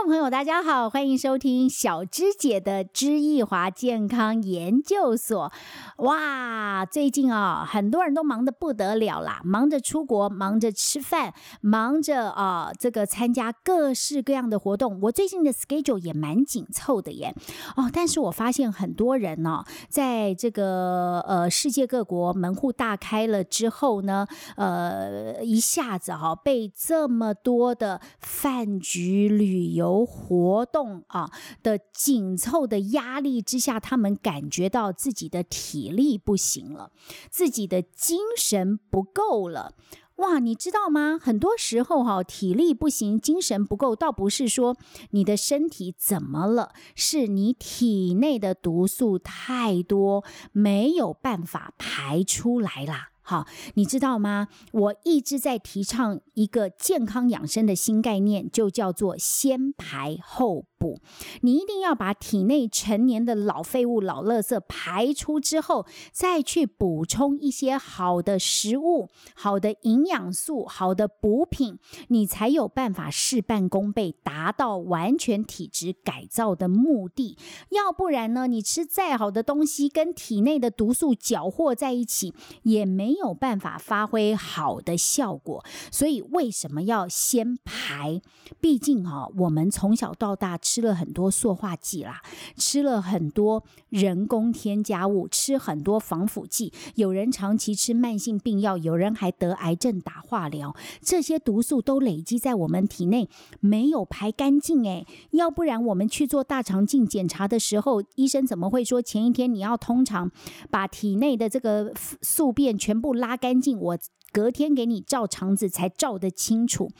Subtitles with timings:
[0.00, 5.50] 众朋友，大家好，欢迎收听小芝姐的知易华健康研究所。
[5.96, 15.00] 哇，最近啊，很多人都忙得不得了啦，忙着出国，忙着吃饭，忙着啊，这个参加各式各样的活动。
[15.02, 17.34] 我最近的 schedule 也蛮紧凑的耶。
[17.74, 29.87] 哦，但是我发现很多人呢，在这个呃世界各国门户大开了之后呢，呃，一下子哈被这么多的饭局旅游。
[29.88, 31.30] 由活动啊
[31.62, 36.92] 的紧凑的压力之下，他们感觉到自己的体力不行了，
[37.30, 39.72] 自己的精神不够了。
[40.16, 41.16] 哇，你知道吗？
[41.20, 44.76] 很多时候哈，体力不行，精神不够，倒不是说
[45.10, 53.10] 你的身体怎么了，是你体内的毒素太多，没有办法排出来啦。
[53.28, 54.48] 好，你知道吗？
[54.72, 60.64] 我一直在提倡一个健康养生的新概念，就叫做先排后。
[60.78, 61.00] 补，
[61.40, 71.80] 你一定要把体内陈年的老废物、老垃圾排出之后，再去补充一些好的食物、好的营养素、好的补品，
[72.10, 77.36] 你才有办法事半功倍，达到完全体质改造的目的。
[77.70, 85.64] 要不然呢，你吃再好的东西，跟体内的毒素搅和在一起，也没有办法发挥好的效果。
[85.90, 88.20] 所以，为什么要先排？
[88.60, 90.58] 毕竟啊，我们从小到大。
[90.68, 92.20] 吃了很多塑化剂啦，
[92.56, 96.72] 吃了很多人工添加物，吃很多防腐剂。
[96.96, 100.74] 有人长期吃慢性病药，有人还得癌症打化疗。
[101.00, 103.30] 这些毒素都累积在我们体内，
[103.60, 110.30] 没有排干净诶，要不然我们去做大肠镜检查的时候，医生怎么会说前一天你要通常
[110.70, 113.78] 把体内的这个宿便全部不拉干净？
[113.80, 113.98] 我。
[114.30, 116.90] 隔天给你照肠子才照得清楚，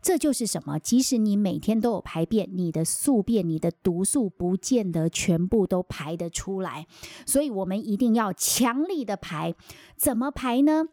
[0.00, 0.78] 这就是什么？
[0.78, 6.86] 即使你每天都有排便，你的宿便、你的毒素不见得全部都排得出来，
[7.26, 9.54] 所以我们一定要强力的排，
[9.98, 10.88] 怎么排呢？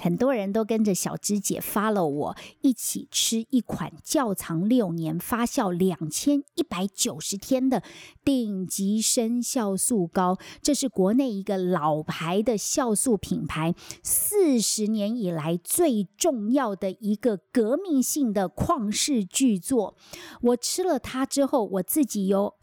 [0.00, 7.82] 很多人都跟着小芝姐发了我一起吃一款窖藏六年、发酵两千一百九十天的
[8.24, 19.96] 顶级生酵素膏，这是国内一个老牌的酵素品牌，四十年以来最重要的一个革命性的旷世巨作。
[20.42, 22.57] 我吃了它之后，我自己有。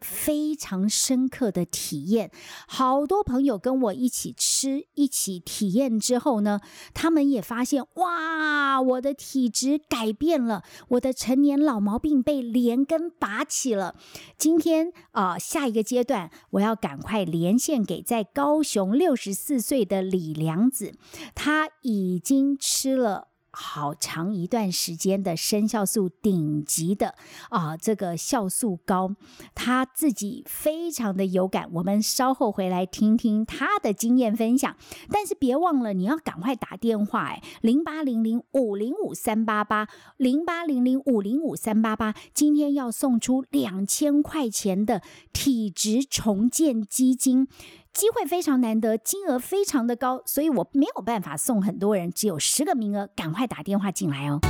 [0.00, 2.30] 非常深刻的体验，
[2.66, 6.60] 好多朋友跟我一起吃，一起体验之后呢，
[6.94, 13.94] 他们也发现，哇，我的体质改变了，我的成年老毛病被连根拔起了。
[14.38, 20.94] 今天啊，下一个阶段，我要赶快连线给在高雄六十四岁的李良子，
[21.34, 23.28] 他已经吃了。
[23.60, 27.14] 好长一段时间的生酵素顶级的
[27.50, 29.14] 啊，这个酵素膏，
[29.54, 31.68] 他自己非常的有感。
[31.74, 34.74] 我们稍后回来听听他的经验分享。
[35.10, 45.02] 但是别忘了，你要赶快打电话哎，零八零零五零五三八八，零八零零五零五三八八，今天要送出两千块钱的
[45.34, 47.46] 体质重建基金。
[47.92, 54.40] 机会非常难得，金额非常的高，所以我没有办法送很多人，只有十个名额，赶快打电话进来哦。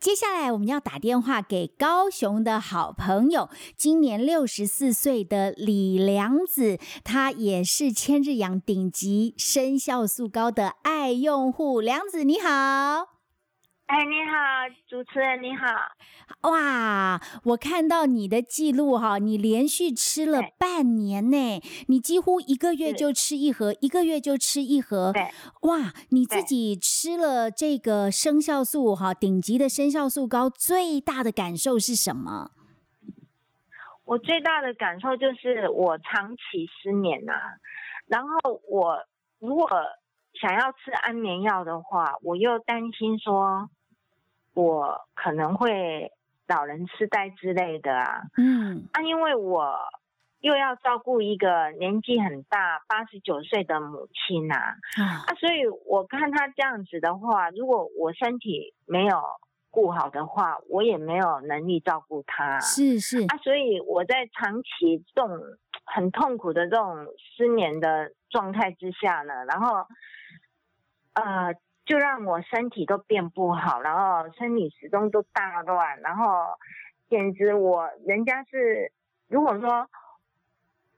[0.00, 11.80] 接下来我们要打电话给高雄的好朋友，今年六十四岁的李良子，他也是千日养顶级生酵素膏的爱用户。
[11.80, 13.19] 良子你好。
[13.90, 14.36] 哎，你好，
[14.86, 15.66] 主持人你好！
[16.48, 25.12] 哇，我看到你的记录哈，你连续吃了半年呢，你几乎一个月就吃一盒，一个月就吃一盒。
[25.12, 25.22] 对，
[25.62, 32.52] 哇，你自己吃了这个生酵素哈，顶级的生酵素膏，最大的感受是什么？
[34.04, 37.32] 我最大的感受就是我长期失眠呐，
[38.06, 39.04] 然后我
[39.40, 39.68] 如果
[40.40, 43.68] 想要吃安眠药的话，我又担心说。
[44.54, 46.10] 我可能会
[46.48, 49.76] 老人痴呆之类的啊，嗯，啊，因为我
[50.40, 59.22] 又要照顾一个年纪很大八十九岁的母亲呐，啊，所以我看他这样子的话，如果我身体没有
[59.70, 63.22] 顾好的话，我也没有能力照顾他，是是。
[63.28, 65.38] 啊，所以我在长期这种
[65.84, 69.86] 很痛苦的这种失眠的状态之下呢，然后，
[71.14, 71.54] 呃。
[71.90, 76.56] 就让我身体都变不好，然后生理时钟都大乱，然后
[77.08, 78.92] 简直我人家是
[79.26, 79.90] 如果说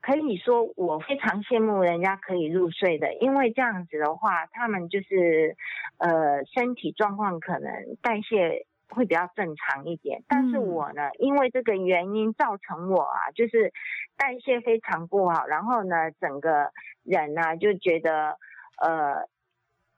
[0.03, 5.57] 可以说我非常羡慕人家可以入睡的，因为这样子的话，他们就是
[5.97, 10.23] 呃身体状况可能代谢会比较正常一点。
[10.29, 13.73] 但是我呢，因为这个原因造成我啊，就是
[14.19, 16.71] 代谢非常不好，然后呢，整个
[17.03, 18.37] 人呢就觉得
[18.77, 19.27] 呃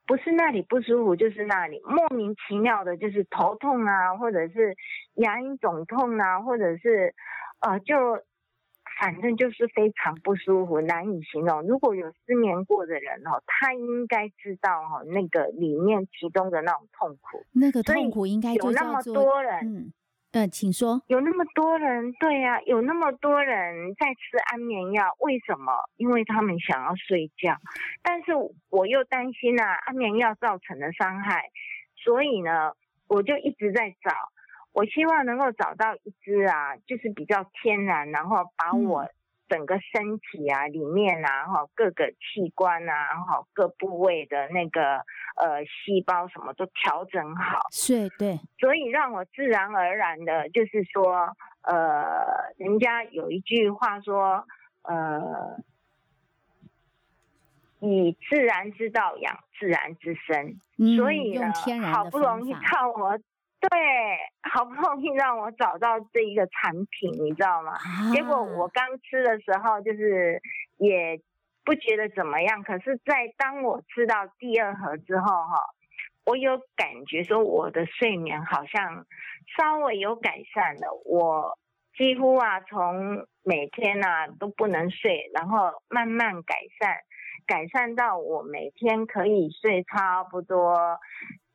[0.07, 4.77] 不是那里不舒服，就是那里莫名其妙的，就是头痛啊，或者是
[5.15, 7.15] 牙龈肿痛啊，或者是
[7.61, 7.95] 呃就。
[9.01, 11.63] 反正就是非常不舒服，难以形容。
[11.63, 17.45] 如果有失眠过的人哦，他应该知道哈，那个里面其中的那种痛苦。
[17.55, 19.93] 那个痛苦应该有那么多人，嗯，
[20.35, 21.01] 呃，请说。
[21.07, 25.73] 有那么多人，对呀，有那么多人在吃安眠药，为什么？
[25.97, 27.57] 因为他们想要睡觉，
[28.03, 28.33] 但是
[28.69, 31.45] 我又担心啊，安眠药造成的伤害，
[31.95, 32.73] 所以呢，
[33.07, 34.11] 我就一直在找。
[34.73, 39.07] 我希望能够找到一支啊，就是比较天然，然后把我
[39.49, 42.95] 整个身体啊里面啊哈各个器官啊
[43.27, 44.97] 哈各部位的那个
[45.37, 54.47] 呃细胞什么都调整好，是，对，所以让我自然而然的，就是说呃，人家有一句话说
[54.83, 55.59] 呃，
[57.81, 60.59] 以自然之道养自然之身，
[60.97, 61.53] 所以呢，
[61.93, 63.19] 好不容易靠我。
[63.71, 63.79] 对，
[64.53, 67.73] 好不容易让我找到这一个产品，你知道吗？
[68.13, 70.41] 结果我刚吃的时候，就是
[70.77, 71.19] 也
[71.65, 72.63] 不觉得怎么样。
[72.63, 75.75] 可是，在当我吃到第二盒之后，哈，
[76.27, 79.07] 我有感觉说我的睡眠好像
[79.57, 80.93] 稍微有改善了。
[81.05, 81.57] 我
[81.97, 86.99] 几乎啊，从每天啊都不能睡，然后慢慢改善，
[87.47, 90.99] 改善到我每天可以睡差不多。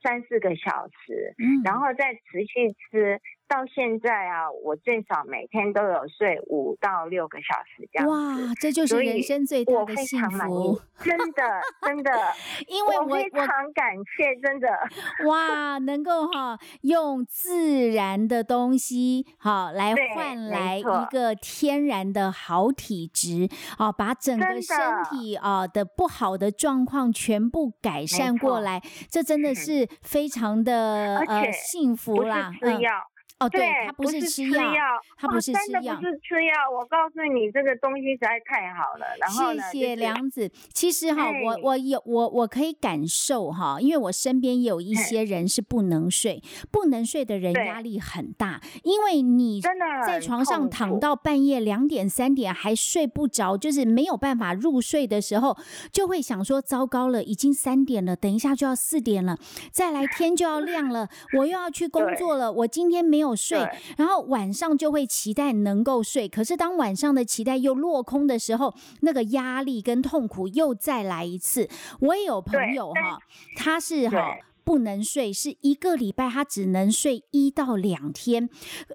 [0.01, 3.21] 三四个小时，嗯然后再持续吃。
[3.49, 11.43] 到现在啊，我最少每天都有睡五到六个小时这样哇，这就是人生最大的幸福，真的
[11.81, 12.11] 真的。
[12.69, 14.69] 因为我非常感谢，真的。
[15.27, 23.49] 哇，能够哈用自然的东西好来换来一个天然的好体质
[23.79, 24.77] 啊，把整个身
[25.09, 28.79] 体啊的不好的状况全部改善过来，
[29.09, 32.51] 这真的是非常的呃幸福啦。
[32.61, 32.79] 嗯。
[33.39, 34.61] 哦，对，他不是吃药，
[35.15, 36.53] 他不是吃药，不是吃药。
[36.77, 39.05] 我告诉你，这个东西实在太好了。
[39.17, 40.51] 然后谢谢梁子。
[40.73, 55.55] 其实哈，我我有我我可以感受哈，因为我身边也有一些人是不能睡，不能睡的人压力很大，因为你真的在床上躺到半夜两点三点还睡不着，就是没有办法入睡的时候，
[55.93, 59.37] 就会想说：糟糕了，已经三点了，等一下就要四点了，
[59.71, 61.07] 再来天就要亮了，
[61.37, 63.28] 我又要去工作了，我今天没有。
[63.35, 63.59] 睡，
[63.97, 71.69] 然后晚上就会期待能够睡，可是当晚上的期待又落空的时候，那个压力跟痛苦又再来一次。
[71.99, 73.19] 我也有朋友哈，
[73.55, 74.37] 他是哈。
[74.69, 78.47] 不能睡是一个礼拜，他只能睡一到两天。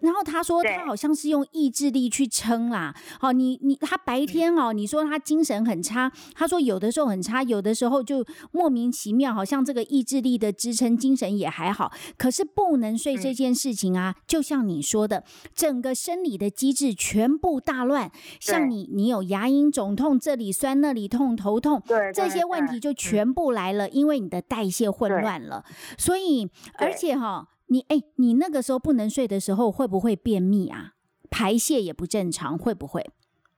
[0.03, 2.94] 然后他说他好像是用意志力去撑啦。
[3.19, 11.91] 好，你你他白天哦，你说他精神很差，他说有的时候很差，有的时候就莫名其妙，好像这个意志力的支撑，精神也还好。
[12.17, 15.25] 可是不能睡这件事情啊，就像你说的，
[15.56, 18.12] 整个生理的机制全部大乱。
[18.38, 21.83] 像你，你有牙龈肿痛，这里酸那里痛，头痛，
[22.14, 25.63] 这些问题就全部来了，因为你的代谢混乱了。
[25.99, 30.92] 所以，而且哈，你哎，你那个时候不能睡的时候，会不会便秘啊？
[31.30, 33.11] 排泄也不正常，会不会？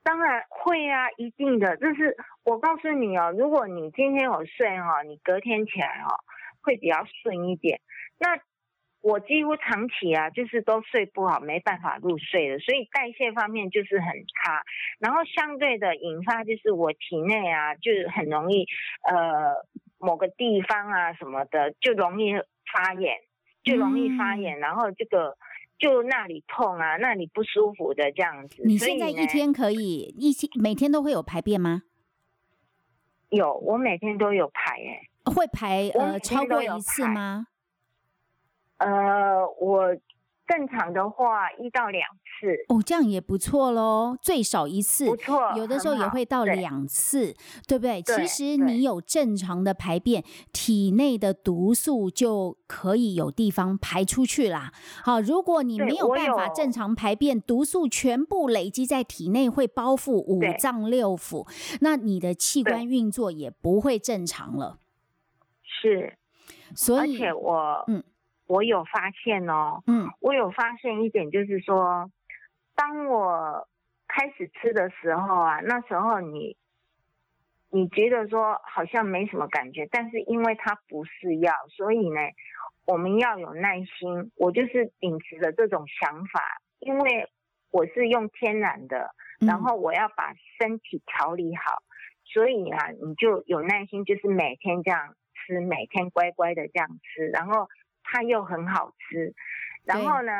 [0.03, 1.77] 当然会啊，一定的。
[1.77, 6.17] 就是我告诉你哦，如果你今天有睡哈，你隔天起来哈
[6.63, 7.81] 会比较顺一点。
[8.19, 8.39] 那
[9.03, 14.63] 我几乎长期啊，就是都睡不好，没办法入睡的，所以代谢方面就是很差。
[14.99, 18.65] 然后相对的引发就是我体内啊，就是很容易
[19.11, 19.67] 呃。
[19.99, 22.33] 某个地方啊什么的就容易
[22.73, 23.17] 发炎，
[23.63, 25.37] 就容易发炎，然后这个
[25.79, 28.63] 就那里痛啊，那里不舒服的这样子。
[28.65, 31.83] 你现在一天可以一天每天都会有排便吗？
[33.31, 35.09] 有，我每天都有排诶。
[35.25, 37.47] 会排呃超过一次吗？
[38.79, 39.97] 呃，我。
[40.47, 47.35] 正常的话，一到两次哦，这样也不错喽，最少一次，不错，有的时候也会到两次，
[47.67, 48.01] 对不对？
[48.03, 50.23] 其实你有正常的排便，
[50.53, 54.73] 体内的毒素就可以有地方排出去啦。
[55.03, 61.49] 好，如果你没有办法正常排便，毒素全部累积在体内，会包覆五脏六腑，
[61.81, 64.79] 那你的器官运作也不会正常了。
[65.63, 66.17] 是，
[66.75, 68.05] 所以，而且我嗯。
[68.47, 72.11] 我有发现哦，嗯，我有发现一点，就是说，
[72.75, 73.69] 当我
[74.07, 76.57] 开始吃的时候啊，那时候你
[77.71, 82.21] 你觉得说好像没什么感觉，但是因为它不是药，所以呢，
[82.87, 84.31] 我们要有耐心。
[84.37, 86.41] 我就是秉持着这种想法，
[86.79, 87.29] 因为
[87.71, 89.11] 我是用天然的，
[89.41, 91.83] 然后我要把身体调理好，
[92.25, 97.69] 所以啊，你就有耐心，就是每天这样吃，每天乖乖的这样吃，然后
[98.07, 99.35] 它又很好吃，
[99.85, 100.33] 然后呢，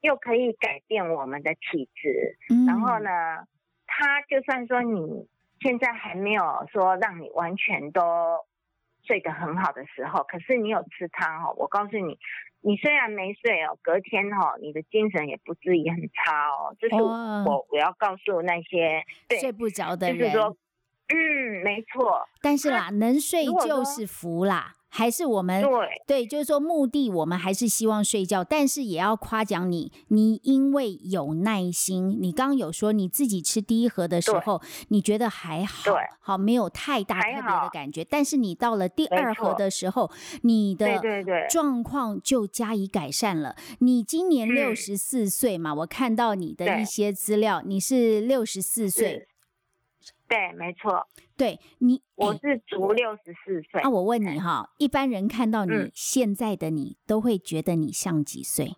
[0.00, 2.36] 又可以改变我们的体质，
[2.66, 3.10] 然后呢，
[3.86, 5.28] 它就算说你。
[5.60, 8.00] 现在还没有说让你完全都
[9.02, 12.16] 睡得很好的时候，可是你有吃它哦，我告诉你，
[12.60, 16.76] 你虽然没睡哦，隔天哦，你的精神也不至于很差哦。
[16.78, 19.02] 这是我我要告诉那些
[19.40, 20.56] 睡不着的人，就是说，
[21.08, 22.28] 嗯，没错。
[22.40, 24.74] 但是啦，能睡就是福啦。
[24.90, 25.70] 还是我们对
[26.06, 32.16] 对，就是说目的，我们还是希望睡觉，但是也要夸奖你，你因为有耐心。
[32.20, 38.02] 你刚刚有说你自己吃第一盒的时候，你觉得还好，好没有太大特别的感觉。
[38.02, 40.10] 但是你到了第二盒的时候，
[40.42, 41.00] 你的
[41.50, 43.54] 状况就加以改善了。
[43.80, 49.27] 你今年六十四岁嘛，我看到你的一些资料，你是六十四岁。
[50.28, 51.08] 对，没错。
[51.36, 53.80] 对你，我是足六十四岁。
[53.82, 58.76] 那我问你哈，一般人看到你现在的你，都会觉得你像几岁？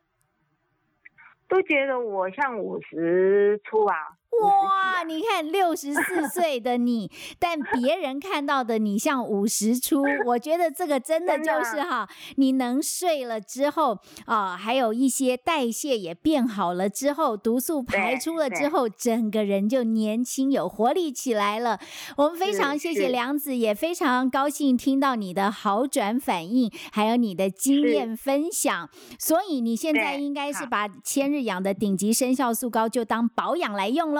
[1.48, 3.96] 都觉得我像五十出啊。
[4.30, 21.78] 哇，你看六十四岁的你，但别人看到的你像五十出，我觉得这个真的就是哈，你能睡了之后啊，还有一些代谢也变好了之后，毒素排出了之后，整个人就年轻有活力起来了。
[22.16, 28.88] 我们非常谢谢梁子，也非常高兴听到你的好转反应，还有你的经验分享。
[29.18, 34.19] 所以你现在应该是把千日养的顶级生酵素膏就当保养来用喽。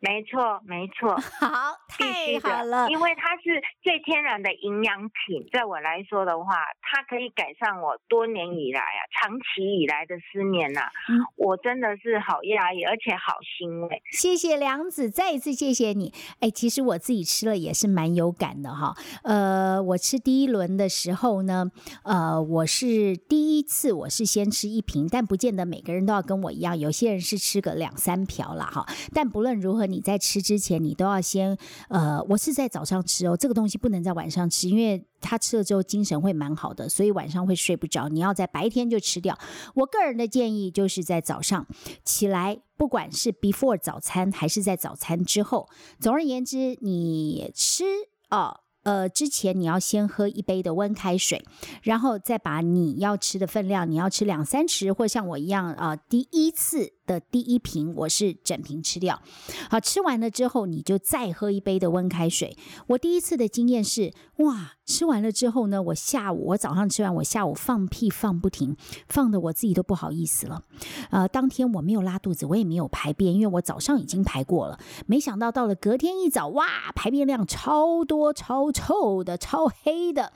[0.00, 10.88] 没错，没错， 好，太好了，因为它是最天然的营养品，在我来说的话，它可以改善我多年以来啊，长期以来的失眠呐，
[11.36, 14.02] 我真的是好压抑，而且好欣慰。
[14.10, 16.14] 谢谢梁子，再一次谢谢你。
[16.40, 18.94] 哎，其实我自己吃了也是蛮有感的哈。
[19.22, 21.70] 呃，我吃第一轮的时候呢，
[22.04, 28.86] 呃，我是第一次我是先吃一瓶，但不见得每个人都要跟我一样，有些人是吃个两三瓢了哈。
[29.12, 29.89] 但不论如何。
[29.90, 31.56] 你在吃之前，你都要先
[31.88, 38.08] 呃，我是在早上吃哦，这个东西不能在晚上吃，因为他吃了之后精神会蛮好的，所以晚上会睡不着。
[38.08, 39.38] 你要在白天就吃掉。
[39.74, 41.66] 我个人的建议就是在早上
[42.04, 45.68] 起来，不管是 before 早餐还是在早餐之后，
[45.98, 47.84] 总而言之，你吃
[48.30, 48.60] 哦。
[48.82, 51.44] 呃，之前你要先喝一杯的温开水，
[51.82, 59.20] 然后再把你要吃的分量，你要吃两三匙，或像我一样啊，第一次的第一瓶我是整瓶吃掉。
[59.68, 62.56] 好，吃完了之后，你就再喝一杯的温开水。
[62.88, 68.76] 我第一次的经验是，哇，吃完了之后呢，我下午我早上吃完，我下午放屁放不停，
[69.08, 70.62] 放的我自己都不好意思了。
[71.10, 74.80] 呃，当天我没有拉肚子，我也没有排便，因为我早上已经排过了。
[75.06, 78.70] 没想到到了隔天一早，哇，排便量超多超。
[78.72, 80.32] 臭的、超黑的，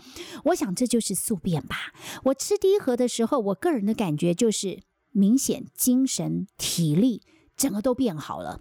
[0.46, 1.94] 我想这就是宿便吧。
[2.24, 4.80] 我吃第一盒的时候，我个人的感觉就是
[5.14, 7.22] 明显精神、体力
[7.56, 8.60] 整个都变好了，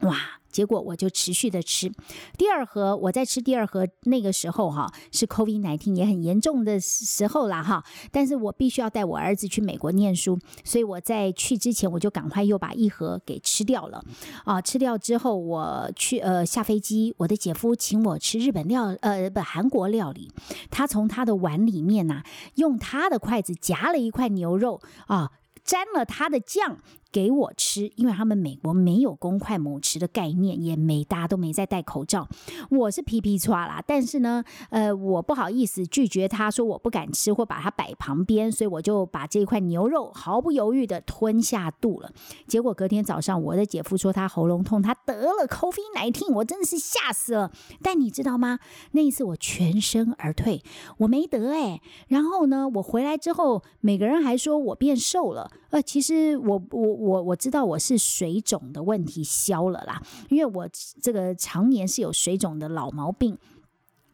[0.00, 0.16] 哇！
[0.54, 1.92] 结果我就持续的吃
[2.38, 7.82] 第二盒，我在吃第二盒那个时候哈，是 COVID nineteen 也很严重的时候啦哈。
[8.12, 14.04] 但是我必须要带我儿子去美国念书，所以我在去之前我就赶快又把一盒给吃掉了
[14.44, 14.62] 啊。
[14.62, 20.30] 吃掉之后，我去呃下飞机，我的姐夫请我吃日本料呃不韩国料理，
[20.70, 22.22] 他从他的碗里面呐，
[22.54, 25.32] 用他的筷子夹了一块牛肉啊，
[25.64, 26.78] 沾了他的酱。
[27.14, 32.26] 给我吃，因为他们美国没有公筷母匙的概念，也没大家都没在戴口罩。
[32.68, 42.10] 我是皮皮抓啦，但是呢，呃，我不好意思拒绝他，说我不敢吃或把它摆旁边，所以我就把这一块牛肉毫不犹豫的吞下肚了。
[42.48, 47.52] 结果隔天早上，我的姐夫说他喉咙痛，他得了 COVID nineteen，我真的是吓死了。
[47.80, 48.58] 但你知道吗？
[48.90, 50.64] 那一次我全身而退，
[50.98, 51.80] 我没得哎。
[52.08, 55.52] 然后呢，我回来之后，每个人还说我变瘦了。
[55.70, 56.60] 呃，其实我。
[56.74, 60.68] 我我我知道我是水肿的问题消了啦，因为我
[61.02, 63.36] 这个常年是有水肿的老毛病。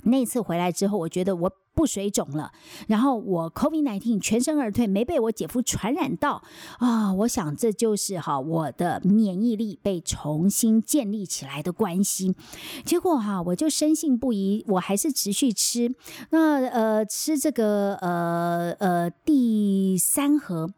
[0.05, 2.53] 那次回来之后，我觉得我不水肿了，
[2.89, 6.43] 然后我 COVID nineteen 全身而退，没被我姐夫传染到
[6.79, 7.13] 啊！
[7.13, 12.35] 我想这就是哈我的免疫力被重新建立起来的关系。
[12.87, 15.95] 结果哈我就深信不疑，我还是持续吃。
[16.31, 20.71] 那呃吃这个呃呃第三盒。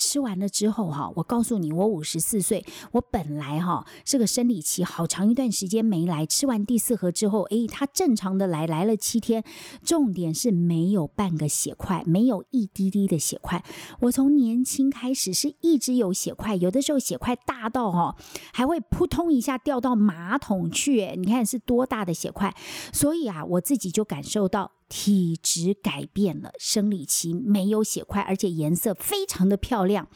[0.00, 9.44] 吃完了之后哈，我告诉你，我五十四岁，我本来哈这个生理期好长一段时间没来，吃完第四盒之后，诶，它正常的来，来了七天，
[9.84, 13.62] 重点是没有半个血块，没有一滴滴的血块。
[14.00, 18.16] 我从年轻开始是一直有血块，有的时候血块大到哈
[18.54, 22.56] 还会扑通一下掉到马桶去，你看是多大的血块，
[22.90, 24.72] 所以啊，我自己就感受到。
[24.90, 30.08] 体质改变了，生理期没有血块，而且颜色非常的漂亮。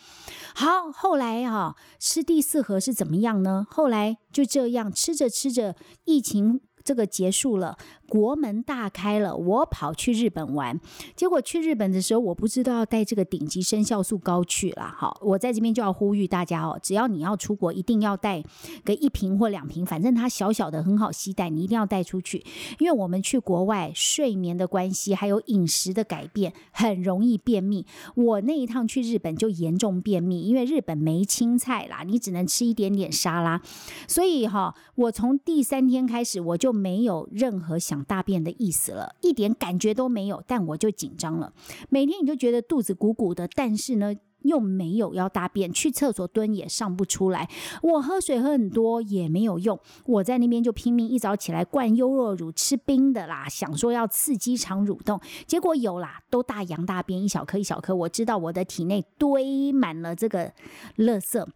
[0.55, 3.65] 好，后来啊，吃第四盒是怎么样呢？
[3.71, 7.77] 后来就这样吃着吃着，疫情这个结束了。
[8.07, 10.79] 国门大开了，我跑去日本玩，
[11.17, 14.83] 结果去日本的时候，我不知道要带这个顶级生酵素膏去了。
[14.95, 18.45] 好，我在这边就要呼吁大家哦，只要你要出国，一定要带
[18.85, 22.45] 个一瓶或两瓶，反正它小小的很好携带，你一定要带出去，
[22.79, 27.87] 因为我们去国外睡眠的关系，还有饮食的改变，很容易便秘。
[28.15, 33.61] 我那一趟去日本就严重便秘，因为日本没青菜啦，你只能吃一点点沙拉，
[34.07, 38.05] 所以哈，我从第三天开始我就没有任何想。
[38.05, 41.55] 大便的意思了，一点感觉都没有，但我就紧张了。
[41.89, 47.49] 每天你就觉得肚子鼓鼓的，但是呢又没有要大便，去厕所蹲也上不出来。
[47.83, 57.95] 我喝水喝很多也没有用，我在那边就拼命一早起来灌优酪乳，吃冰的啦，想说要刺激肠蠕动，结果有啦，都大羊大便，一小颗一小颗。
[57.95, 60.53] 我知道我的体内堆满了这个
[60.99, 61.47] 垃圾。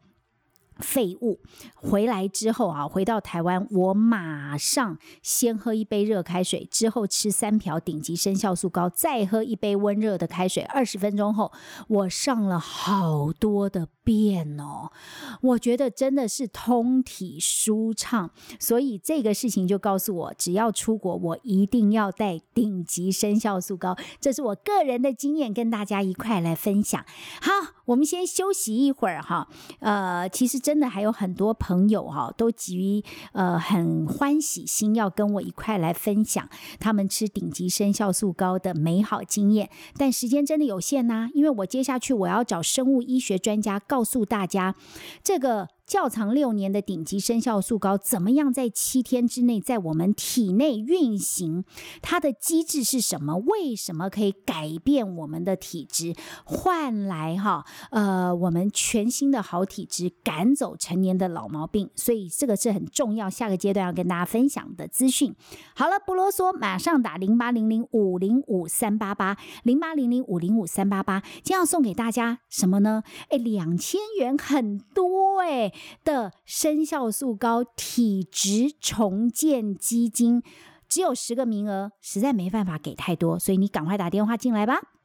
[0.79, 1.41] 废物
[1.75, 10.63] 回来之后啊，回到台湾，我马上先喝一杯热开水，之后吃三瓢顶级生酵素膏，再喝一杯温热的开水。
[10.63, 11.53] 二十分钟后，
[11.89, 14.91] 我上了好多的便哦，
[15.43, 18.31] 我觉得真的是通体舒畅。
[18.59, 23.97] 所以这个事情就告诉我，只要出国，我一定要带顶级生酵素膏。
[24.21, 27.05] 这是我个人的经验，跟大家一块来分享。
[27.41, 27.78] 好。
[27.89, 29.49] 我们先休息一会儿哈，
[29.81, 33.03] 呃，其实真的还有很多朋友哈，都急于
[33.33, 36.47] 呃很欢喜心要跟我一块来分享
[36.79, 44.75] 他们吃顶级生酵素膏的美好经验，但时间真的有限呐，因为我接下去我要找生物医学专家告诉大家
[45.25, 45.69] 这个。
[45.89, 51.65] 较长六年的顶级生酵素膏怎么样在七天之内在我们体内运行？
[52.03, 53.39] 它的机制是什么？
[53.39, 61.89] 为什么可以改变我们的体质，换来哈呃我们全新的好体质，赶走成年的老毛病？
[61.97, 65.35] 所以这个是很重要，下个阶段要跟大家分享的资讯。
[65.75, 73.03] 好了，不啰嗦，马上打零八零零五零五三八八零八零零五零五三八八，今天要送给大家什么呢？
[73.31, 75.73] 哎，两千元很多哎。
[76.05, 80.43] 的生酵素高体质重建基金
[80.89, 84.98] 只有十个名额，实在没办法给太多，所以你赶快打电话进来吧。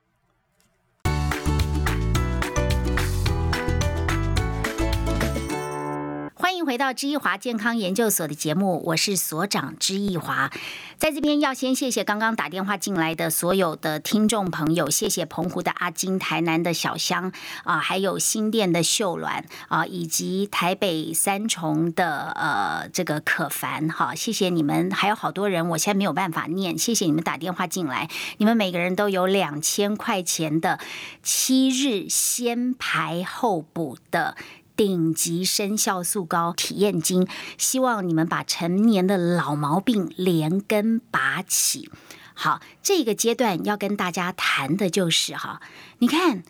[6.65, 10.51] 回到知易华健康研究所的节目，我是所长知易华，
[10.97, 17.31] 在这边要先谢谢刚刚打电话进来的所有的听众朋友，谢谢澎湖的阿金、台南的小香
[17.63, 30.79] 啊，还有新店的秀鸾啊，以及台北三重的呃这个可凡哈，谢谢你们，还有好多人，我现在没有办法念，谢谢你们打电话进来，你们每个人都有两千块钱的
[31.21, 34.37] 七日先排后补的。
[34.75, 41.89] 顶级生酵素膏体验金，希望你们把成年的老毛病连根拔起。
[42.33, 45.61] 好，这个阶段要跟大家谈的就是哈，
[45.99, 46.43] 你看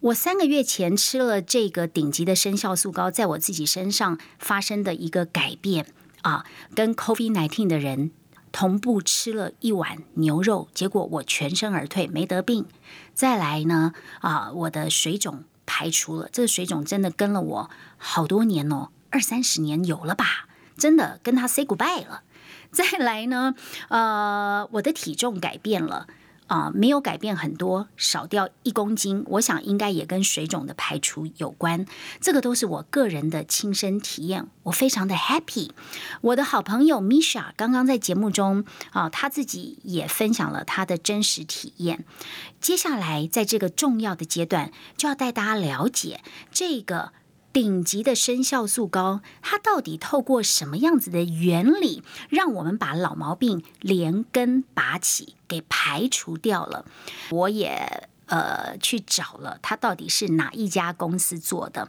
[0.00, 5.86] 我三个月前吃了这个顶级的生酵素膏，在我自己身上发生的一个改变
[6.22, 8.12] 啊，跟 COVID nineteen 的人
[8.50, 12.64] 同步吃了一碗牛肉，结果我全身而退，没得病。
[13.12, 15.44] 再来呢啊，我的水肿。
[15.66, 20.48] 排除了这个水肿，真的跟了我好多年哦，二三十年有了吧？
[20.78, 22.22] 真的跟他 say goodbye 了。
[22.70, 23.54] 再来呢，
[23.88, 26.06] 呃，我的体重改变了。
[26.46, 31.86] 啊，没有改变很多，少掉一公斤，我想应该也跟水肿的排除有关。
[32.20, 35.70] 这个都是我个人的亲身体验，我非常的 happy。
[36.20, 42.04] 我的好朋友 Misha 刚刚在节目中啊，他自己也分享了他的真实体验。
[42.60, 47.12] 接下来在这个重要的阶段，就要带大家了解这个。
[47.56, 56.84] 顶级的生酵素膏，它到底透过什么样子的原理，让我们把老毛病连根拔起，给排除掉了？
[57.30, 61.88] 我也呃去找了，它到底是哪一家公司做的？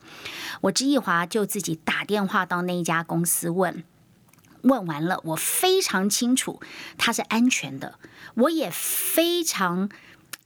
[0.62, 3.84] 我之一华就自己打电话到那一家公司问，
[4.62, 6.62] 问完了，我非常清楚
[6.97, 7.99] 它是安全的，
[8.36, 9.89] 我也非常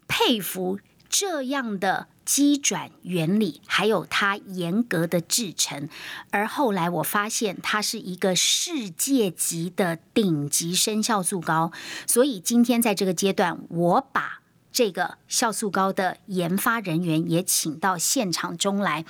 [0.07, 0.79] 佩服。
[1.11, 5.89] 这样的机转原理，还有它严格的制成。
[6.31, 11.73] 而后来我发现，它是一个世界级的顶级生酵素膏。
[12.07, 14.39] 所以今天在这个阶段，我把
[14.71, 19.03] 这个酵素膏的研发人员也请到现场中来，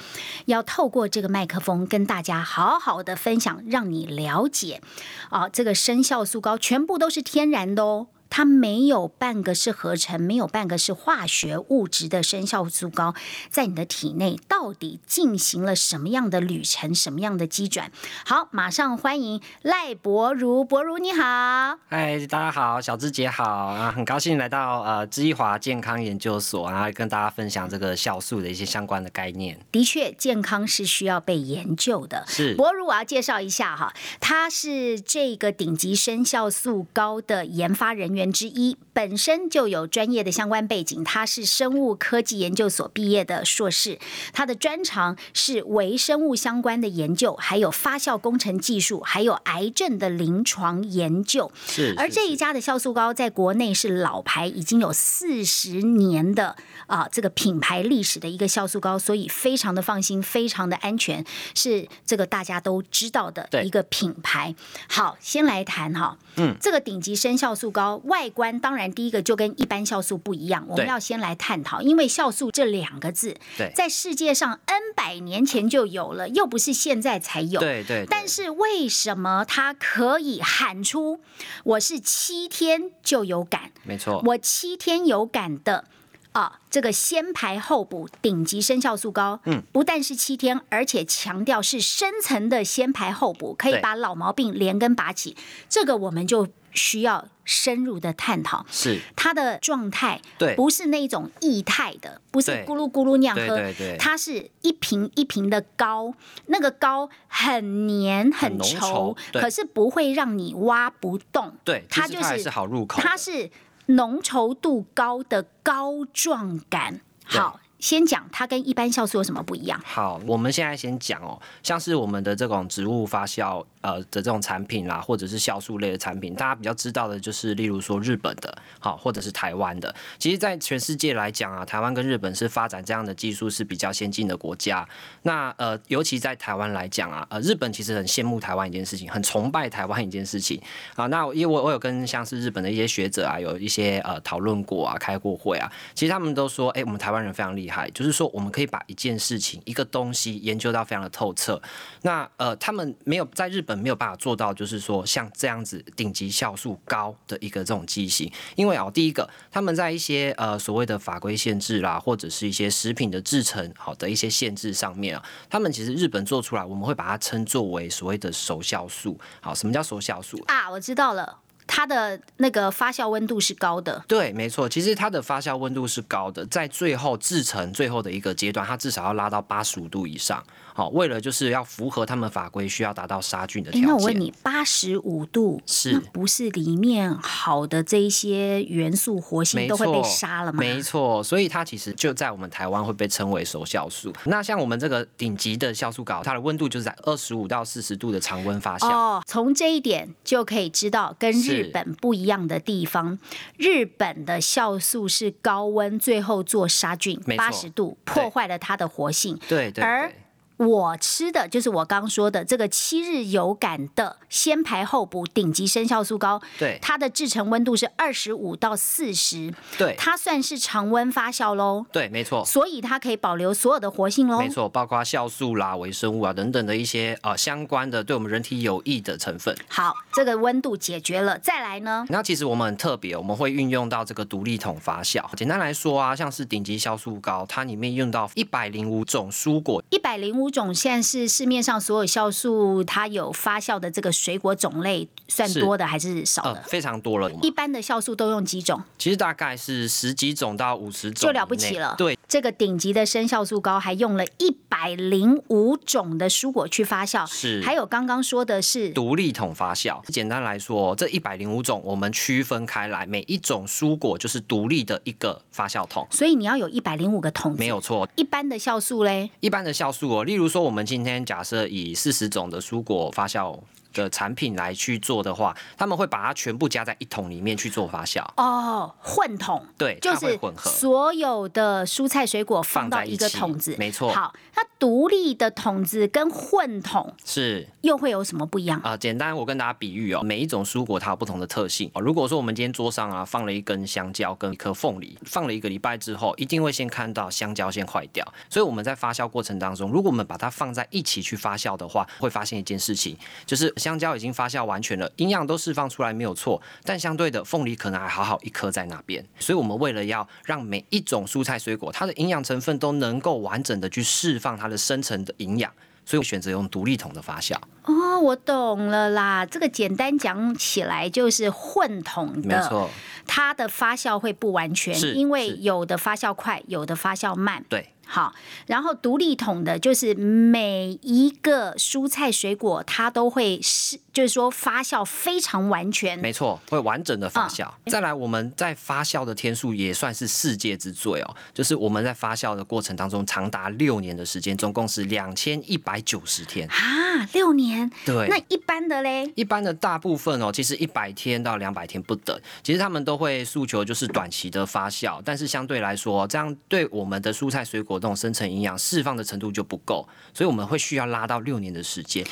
[0.45, 4.81] 要透过这个麦克风跟大家好好的分享，让你了解
[5.29, 8.07] 啊，这个生酵素膏全部都是天然的哦。
[8.31, 13.13] 它没有半个是合成，没有半个是化学物质的生效素膏，
[13.49, 17.91] 在你的体内到底进行了什么样的旅程，什么样的机转？
[18.25, 29.59] 好，马上欢迎赖博如，博如你好，嗨，大家好，小芝姐好啊，很高兴来到呃知易华健康研究所，然后跟大家分享这个酵素的一些相关的概念。
[29.73, 32.23] 的确，健康是需要被研究的。
[32.27, 38.20] 是博如，我要介绍一下哈，他是这个顶级生效素膏的研发人员。
[38.29, 43.97] 之一本身就有专业的相关背景，他是生物科技研究所毕业的硕士，
[44.33, 51.49] 他的专长是微生物相关的研究，还有发酵工程技术，还有癌症的临床研究。
[51.65, 56.57] 是，而这一家的酵素膏在国内是老牌，已经有四十年的
[56.87, 61.23] 啊这个品牌历史的一个酵素膏，所以非常的放心，非常的安全，
[61.55, 64.53] 是这个大家都知道的一个品牌。
[64.89, 73.37] 好，先来谈哈，嗯，这个顶级生酵素膏外观当然第一个就跟一般酵素不一样，我们要先来探讨，因为酵素这两个字，
[73.73, 77.61] 在世界上 N 百年前就有了，又不是现在才有。
[77.61, 78.05] 对对。
[78.09, 81.21] 但是为什么它可以喊出
[81.63, 83.71] 我是七天就有感？
[83.83, 85.85] 没错，我七天有感的
[86.31, 95.35] 啊，这个先排后补顶级生效素膏，嗯，不但是七天，而且强调是深层的先排后补，可以把老毛病连根拔起。
[95.69, 96.47] 这个我们就。
[96.73, 99.01] 需要深入的探讨，是。
[99.13, 106.13] 它的状态，对，不是那种液态的，不是咕噜咕噜那样喝，对对，它是一瓶一瓶的膏，
[106.45, 113.51] 那个膏很黏很稠，可是不会让你挖不动，对，它就是好入口，它是
[113.87, 117.59] 浓稠度高的膏状感，好。
[117.81, 119.77] 先讲它跟一般酵素有什么不一样？
[119.83, 129.93] 好，我们现在先讲哦，像是我们的这种植物发酵呃的这种产品啦，或者是酵素类的产品，大家比较知道的就是，例如说日本的，好，或者是台湾的。
[130.19, 134.87] 其实，在全世界来讲啊，台湾跟日本是发展这样的技术是比较先进的国家。
[135.23, 140.61] 那呃，尤其在台湾来讲啊，呃，日本其实很羡慕台湾一件事情，很崇拜台湾一件事情
[140.95, 141.07] 啊。
[141.07, 147.70] 那因为我我有跟像是日本的一些学者啊，有一些呃讨论过啊，开过会啊，其实他们都说，哎，我们台湾人非常厉害。
[147.93, 151.61] 就是说，我们可以把一件事情、一个东西研究到非常的透彻。
[152.01, 158.31] 那呃，他们没有在日本没有办法做到，就是说像这样子顶级酵素高的一个这种机型。
[158.55, 169.19] 因为啊，第一个，他们在一些呃所谓的法规限制啦，或者是一些食品的制成好的一些限制上面啊，他们其实日本做出来，我们会把它称作为所谓的熟酵素。
[169.41, 170.69] 好，什么叫熟酵素啊？
[170.71, 171.40] 我知道了。
[171.67, 174.67] 它的那个发酵温度是高的，对，没错。
[174.67, 180.43] 其实它的发酵温度是高的，在最后制成最后的一个阶段，它至少要拉到八十五度以上。
[180.73, 183.87] 好，为了就是要符合他们法规，需要达到杀菌的条件。
[183.87, 190.59] 那我问你，八十五度是不是里面好的这一些元素活性都会被杀了吗？
[190.59, 194.13] 没错，所以它其实就在我们台湾会被称为熟酵素。
[194.25, 198.87] 那像我们这个顶级的酵素膏，它的温度就是在二十五到四十度的常温发酵。
[198.89, 203.19] 哦，从这一点就可以知道跟日本不一样的地方。
[203.57, 209.39] 日本的酵素是高温，最后做杀菌，八十度破坏了它的活性。
[209.47, 209.83] 对对。
[209.83, 210.11] 而
[210.61, 229.55] 我吃的就是我刚说的这个七日有感的先排后补顶级生酵素膏，对，它的制成温度是二十五到四十，对，它算是常温发酵喽，对，没错，所以它可以保留所有的活性喽，没错，包括酵素啦、微生物啊等等的一些呃相关的对我们人体有益的成分。
[229.67, 232.05] 好，这个温度解决了，再来呢？
[232.09, 235.23] 那其实我们很特别，我们会运用到这个独立桶发酵。
[235.35, 240.50] 简单来说啊，像是顶级酵素膏，它里面用到一百零五种蔬果，一百零五。
[240.51, 246.61] 种现在是市面上所有酵素它有发酵的这个水果种类算多的还是少的？
[246.67, 247.31] 非常多了。
[247.41, 248.81] 一般的酵素都用几种？
[248.97, 251.95] 其实大概是十几种到五十种，就了不起了。
[251.97, 257.25] 对，这个顶级的生酵素膏还用了一百零五种的蔬果去发酵。
[257.25, 260.01] 是，还有刚刚说的是独立桶发酵。
[260.07, 266.05] 简单来说，这一百零五种我们区分开来，每一种蔬果就是独立的一个发酵桶。
[266.11, 268.07] 所以你要有一百零五个桶，没有错。
[268.15, 269.29] 一般的酵素嘞？
[269.39, 273.57] 一般的酵素哦，例如说我们今天假设以四十种的蔬果发酵
[273.93, 278.23] 的产品来去做的话，他们会把它全部加在一桶里面去做发酵。
[278.37, 280.69] 哦，混桶，对，就是混合。
[280.69, 288.79] 所有的蔬菜水果放到一个桶子，没错好，它独立的桶子跟混桶是又会有什么不一样？
[288.81, 292.01] 啊、简单我跟大家比喻哦，每一种蔬果它有不同的特性哦。
[292.01, 298.25] 如果说我们今天桌上啊放了一根香蕉跟一颗凤梨，放了一个礼拜之后，一定会先看到香蕉先坏掉。
[298.49, 309.25] 所以我们在发酵过程当中，如果我们把它放在一起去发酵的话，会发现一件事情，就是香蕉已经发酵完全了，营养都释放出来没有错，但相对的凤梨可能还好好一颗在那边。
[309.39, 315.71] 所以我们为了要让每一种蔬菜水果它的营养成分都能够完整的去释放它的深层的营养。
[316.03, 319.45] 所以我选择用独立桶的发酵，哦，我懂了啦。
[319.45, 322.89] 这个简单讲起来就是混桶的，没错，
[323.27, 327.63] 它的发酵会不完全，是因为有的发酵快，有的发酵慢。
[327.69, 328.35] 对，好，
[328.67, 336.19] 然后独立桶的就是每一个蔬菜水果它都会是，就是说发酵非常完全。
[336.19, 337.69] 没错，会完整的发酵。
[337.85, 346.67] 嗯再来，我们在发酵的天数也算是世界之最哦，就是我们在发酵的过程当中长达六年的时间，总共是两千一百九十天。
[346.67, 347.89] 啊，六年。
[348.05, 349.31] 对，那一般的嘞？
[349.37, 352.37] 一般的大部分哦，其实一百天到两百天不等。
[352.61, 362.25] 其实他们都会诉求就是短期的发酵，但是相对来说，这样对我们的蔬菜水果这种深层营养释放的程度就不够，所以我们会需要拉到六年的时间。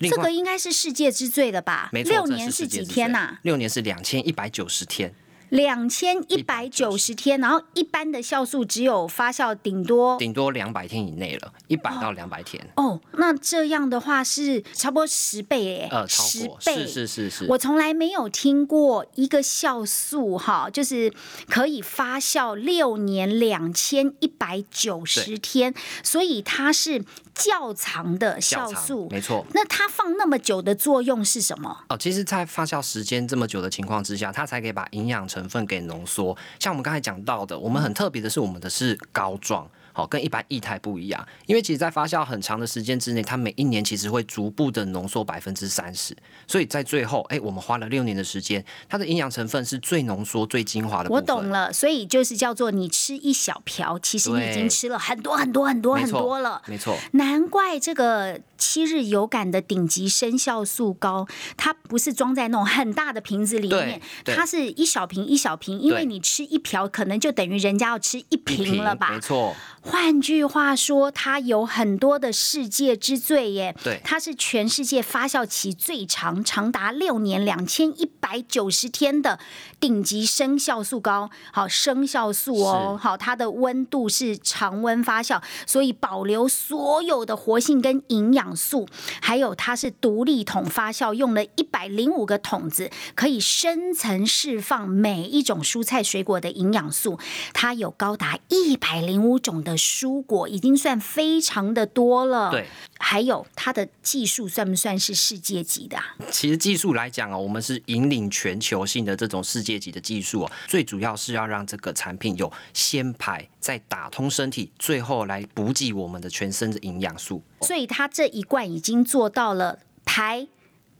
[0.00, 1.88] 这个应该是世界之最了吧？
[1.92, 5.14] 没错，六年是几天呐、最六年是两千一百九十天。
[5.50, 21.12] 两千一百九十天，然后一般的酵素只有发酵顶多顶多两百天以内了，一百到两百天，哦，那这样的话是差不多十倍哎，呃，超十过，倍是是是是，我从来没有听过一个酵素哈，就是
[21.48, 27.04] 可以发酵六年两千一百九十天，所以它是
[27.34, 29.08] 较长的酵素。
[29.10, 29.44] 没错。
[29.52, 31.84] 那它放那么久的作用是什么？
[31.88, 36.36] 哦，其实，在发酵时间这么久的情况之下，它才可以把营养成分给浓缩。
[36.60, 39.68] 像我们刚才讲到的，我们很特别的是，我们的是膏状。
[39.94, 46.14] 好，跟一般液态不一样，因为其实，在发酵很长的时间之内，它每一年其实会逐步的浓缩百分之三十，
[46.48, 51.20] 所以在最后，哎、我们花了六年的时间，它的营养成分是最浓缩、最精华的部我。
[51.20, 56.60] 懂了，所以就是叫做你吃一小瓢，其实你已经吃了很多很多很多很多了。
[56.66, 61.26] 没错，难怪这个七日有感的顶级生酵素膏，
[61.56, 69.20] 它不是装在那种很大的瓶子里面，它是一小瓶一小瓶，因为你吃一瓢，可能就等于人家要吃一一瓶了吧没？
[69.20, 69.54] 错，
[69.86, 73.76] 换句话说，它有很多的世界之最耶。
[73.84, 79.38] 对它是全世界发酵期最长，长达六年两千一百九十天的
[79.78, 81.30] 顶级生酵素膏。
[81.52, 88.88] 好，生酵素哦，好，它的温度是常温发酵，所以保留所有的活性跟营养素。
[89.20, 97.18] 还有它是独立桶发酵，用了一百零五个桶子，可以深层释放每一种蔬菜水果的营养素。
[97.52, 102.50] 它有高达一百零五种的蔬果，已经算非常的多了。
[102.50, 102.66] 对。
[102.98, 106.16] 还有它的技术算不算是世界级的、啊？
[106.30, 117.42] 其实技术来讲哦，我们是引领全球性的这种世界级的技术哦，最主要是要让这个产品有先排，再打通身体，最后来补给我们的全身的营养素。
[117.60, 120.46] 所以它这一罐已经做到了排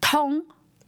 [0.01, 0.45] 通。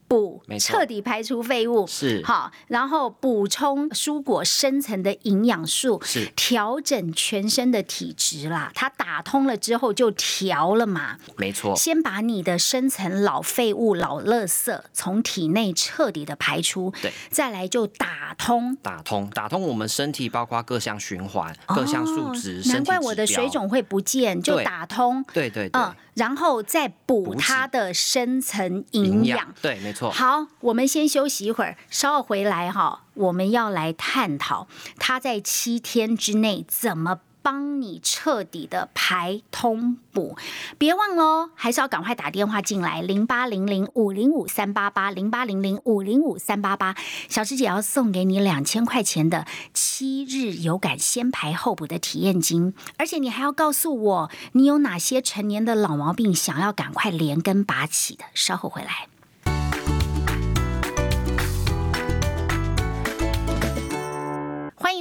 [0.07, 8.71] 补彻底排除废物是好，然后补充蔬果深层的营养素，是调整全身的体质啦。
[8.75, 18.77] 它打通了之后就调了嘛，没错，先把你的深层老废物、老垃圾从体内彻底的排出，对，再来就打通。
[18.77, 23.51] 打通打通我们身体，包括各项循环、各项数值、难怪我的水。
[23.57, 25.25] 肿会不见，就打通。
[25.33, 29.55] 对对对，嗯，然后再补它的深层营养。
[29.63, 29.96] 对，没错。
[29.99, 40.37] 好，我们先休息一会儿，稍后回来哈，我们要来探讨他在七天之内怎么帮你彻底的排通补。
[40.77, 46.97] 别忘喽，还是要赶快打电话进来，零八零零五零五三八八，零八零零五零五三八八。
[47.29, 58.25] 小师姐要送给你两千块钱的七日有感先排后补的体验金，而且你还要告诉我你有哪些成年的老毛病想要赶快连根拔起的。
[58.35, 59.07] 稍后回来。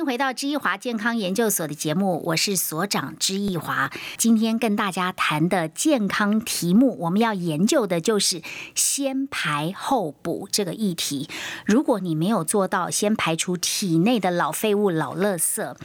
[0.05, 3.91] 回到知易华健康研究所的节目，我是所长知易华。
[4.17, 8.43] 今天跟大家谈的健康题目，我们要研究的就是
[8.75, 11.27] 先排后补这个议题。
[11.65, 15.75] 如果你没有做到先排除体内的老废物、老垃圾，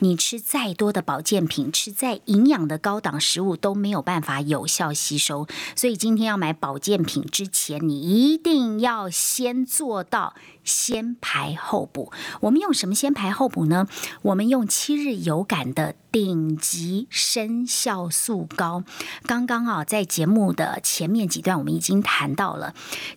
[0.00, 5.46] 你吃再多的保健品，吃再营养的高档食物都没有办法有效吸收。
[5.76, 10.34] 所以今天要买保健品之前，你一定要先做到
[10.68, 12.12] 先排后补。
[12.42, 13.88] 我们用什么先排后补呢？
[14.22, 18.84] 我们用七日有感的顶级生酵素膏。
[19.26, 22.74] 刚刚啊，在节目的前面几段，我们已经谈到了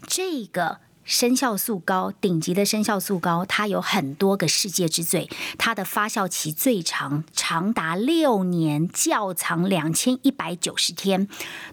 [0.08, 0.80] 这个。
[1.04, 11.28] 生酵素膏，顶级的生酵素膏，它有很多个世界之最，它的发酵期最长，长达六年，窖藏两千一百九十天，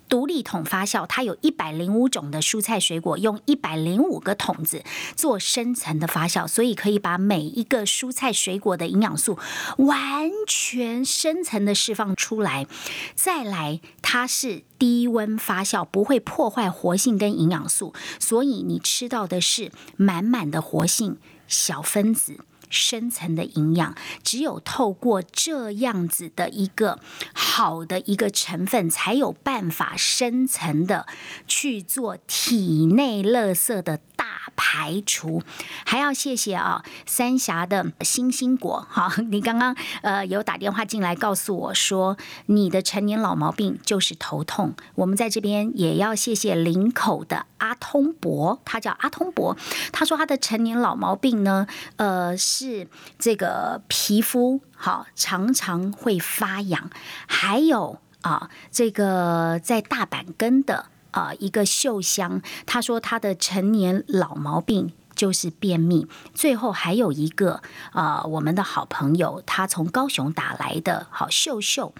[0.08, 4.82] 独立桶发酵，它有一百零五种的蔬菜水果，用一百零五个桶子
[5.14, 9.38] 做深层的发酵，所以可以把每一个蔬菜水果的营养素
[9.76, 12.66] 完全深层的释放出来。
[13.14, 14.64] 再来，它是。
[14.78, 22.38] 低温发酵不会破坏活性跟营养素，所以你吃到的是满满的活性小分子、
[22.70, 23.94] 深层的营养。
[24.22, 27.00] 只有透过这样子的一个
[27.34, 31.06] 好的一个成分，才有办法深层的
[31.46, 34.00] 去做体内垃圾的。
[34.18, 35.40] 大排除，
[35.86, 44.74] 还要谢谢啊，三峡的星星果， 好，你刚刚呃有打电话进来告诉我说，你的成年老毛病就是头痛。
[44.96, 49.56] 我们在这边也要谢谢林口的阿通伯，他叫阿通伯，
[49.92, 52.88] 他说他的成年老毛病呢，呃是
[53.20, 56.90] 这个皮肤好常常会发痒，
[57.28, 60.86] 还有啊这个在大阪根的。
[61.10, 66.06] 啊，一个秀香，他说他的成年老毛病就是便秘。
[66.32, 71.92] 最后还有一个啊，我们的好朋友，他从高雄打来的好秀秀，